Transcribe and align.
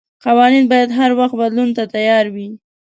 قوانين 0.25 0.65
بايد 0.71 0.89
هر 0.99 1.11
وخت 1.19 1.35
بدلون 1.41 1.69
ته 1.77 1.83
تيار 1.93 2.25
وي. 2.35 2.47